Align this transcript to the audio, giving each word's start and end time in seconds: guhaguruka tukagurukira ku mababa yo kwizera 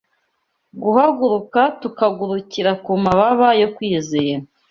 guhaguruka 0.81 1.61
tukagurukira 1.81 2.71
ku 2.83 2.91
mababa 3.03 3.49
yo 3.61 3.67
kwizera 3.75 4.41